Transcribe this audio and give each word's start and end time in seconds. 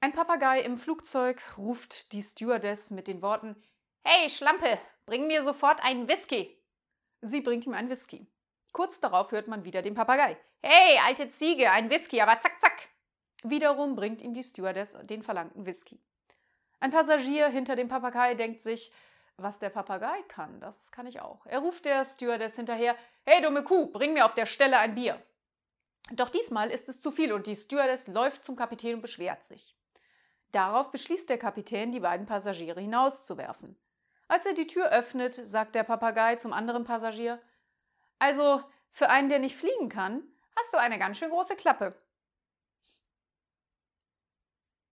Ein 0.00 0.12
Papagei 0.12 0.60
im 0.60 0.76
Flugzeug 0.76 1.42
ruft 1.58 2.12
die 2.12 2.22
Stewardess 2.22 2.92
mit 2.92 3.08
den 3.08 3.20
Worten 3.20 3.60
Hey 4.04 4.30
Schlampe, 4.30 4.78
bring 5.06 5.26
mir 5.26 5.42
sofort 5.42 5.82
einen 5.82 6.06
Whisky. 6.06 6.56
Sie 7.20 7.40
bringt 7.40 7.66
ihm 7.66 7.74
einen 7.74 7.90
Whisky. 7.90 8.24
Kurz 8.70 9.00
darauf 9.00 9.32
hört 9.32 9.48
man 9.48 9.64
wieder 9.64 9.82
den 9.82 9.94
Papagei. 9.94 10.36
Hey, 10.62 11.00
alte 11.04 11.28
Ziege, 11.30 11.72
ein 11.72 11.90
Whisky, 11.90 12.20
aber 12.20 12.38
zack, 12.38 12.60
zack. 12.60 12.88
Wiederum 13.42 13.96
bringt 13.96 14.22
ihm 14.22 14.34
die 14.34 14.44
Stewardess 14.44 14.96
den 15.02 15.24
verlangten 15.24 15.66
Whisky. 15.66 16.00
Ein 16.78 16.92
Passagier 16.92 17.48
hinter 17.48 17.74
dem 17.74 17.88
Papagei 17.88 18.36
denkt 18.36 18.62
sich, 18.62 18.92
was 19.36 19.58
der 19.58 19.70
Papagei 19.70 20.22
kann, 20.28 20.60
das 20.60 20.92
kann 20.92 21.08
ich 21.08 21.20
auch. 21.20 21.44
Er 21.44 21.58
ruft 21.58 21.84
der 21.84 22.04
Stewardess 22.04 22.54
hinterher, 22.54 22.94
hey 23.24 23.42
dumme 23.42 23.64
Kuh, 23.64 23.86
bring 23.86 24.12
mir 24.12 24.26
auf 24.26 24.34
der 24.34 24.46
Stelle 24.46 24.78
ein 24.78 24.94
Bier. 24.94 25.20
Doch 26.12 26.30
diesmal 26.30 26.70
ist 26.70 26.88
es 26.88 27.00
zu 27.00 27.10
viel 27.10 27.32
und 27.32 27.48
die 27.48 27.56
Stewardess 27.56 28.06
läuft 28.06 28.44
zum 28.44 28.54
Kapitän 28.54 28.94
und 28.94 29.02
beschwert 29.02 29.42
sich. 29.42 29.74
Darauf 30.52 30.90
beschließt 30.90 31.28
der 31.28 31.38
Kapitän, 31.38 31.92
die 31.92 32.00
beiden 32.00 32.26
Passagiere 32.26 32.80
hinauszuwerfen. 32.80 33.78
Als 34.28 34.46
er 34.46 34.54
die 34.54 34.66
Tür 34.66 34.90
öffnet, 34.90 35.34
sagt 35.34 35.74
der 35.74 35.84
Papagei 35.84 36.36
zum 36.36 36.52
anderen 36.52 36.84
Passagier: 36.84 37.40
Also, 38.18 38.62
für 38.90 39.08
einen, 39.08 39.28
der 39.28 39.38
nicht 39.38 39.56
fliegen 39.56 39.88
kann, 39.88 40.22
hast 40.56 40.72
du 40.72 40.78
eine 40.78 40.98
ganz 40.98 41.18
schön 41.18 41.30
große 41.30 41.56
Klappe. 41.56 41.94